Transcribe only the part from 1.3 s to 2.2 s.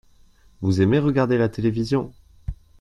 la télévision?